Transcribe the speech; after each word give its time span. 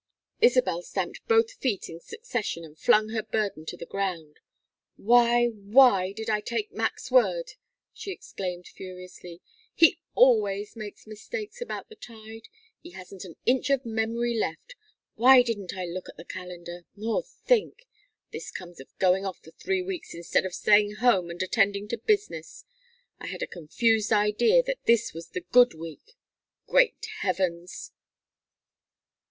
Isabel 0.41 0.81
stamped 0.81 1.21
both 1.27 1.51
feet 1.59 1.87
in 1.87 1.99
succession 1.99 2.63
and 2.65 2.75
flung 2.75 3.09
her 3.09 3.21
burden 3.21 3.67
to 3.67 3.77
the 3.77 3.85
ground. 3.85 4.39
"Why, 4.97 5.49
why 5.49 6.11
did 6.11 6.27
I 6.27 6.41
take 6.41 6.71
Mac's 6.71 7.11
word?" 7.11 7.51
she 7.93 8.09
exclaimed, 8.11 8.67
furiously. 8.67 9.41
"He 9.75 9.99
always 10.15 10.75
makes 10.75 11.05
mistakes 11.05 11.61
about 11.61 11.87
the 11.89 11.95
tide 11.97 12.47
he 12.79 12.93
hasn't 12.97 13.25
an 13.25 13.35
inch 13.45 13.69
of 13.69 13.85
memory 13.85 14.33
left. 14.33 14.73
Why 15.13 15.43
didn't 15.43 15.77
I 15.77 15.85
look 15.85 16.09
at 16.09 16.17
the 16.17 16.25
calendar? 16.25 16.83
Or 16.99 17.21
think? 17.21 17.85
This 18.31 18.49
comes 18.49 18.79
of 18.79 18.97
going 18.97 19.23
off 19.23 19.37
for 19.43 19.51
three 19.51 19.83
weeks 19.83 20.15
instead 20.15 20.47
of 20.47 20.55
staying 20.55 20.93
at 20.93 20.97
home 20.97 21.29
and 21.29 21.43
attending 21.43 21.87
to 21.89 21.97
business. 21.99 22.65
I 23.19 23.27
had 23.27 23.43
a 23.43 23.45
confused 23.45 24.11
idea 24.11 24.63
that 24.63 24.83
this 24.85 25.13
was 25.13 25.27
the 25.29 25.41
'good 25.41 25.75
week.' 25.75 26.17
Great 26.65 27.05
heavens!" 27.19 27.91